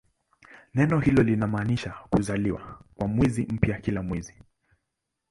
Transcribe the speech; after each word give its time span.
Neno 0.73 0.99
hilo 0.99 1.23
linamaanisha 1.23 1.91
"kuzaliwa" 2.09 2.79
kwa 2.95 3.07
mwezi 3.07 3.43
mpya 3.45 3.79
kila 3.81 4.01
mwezi. 4.03 4.33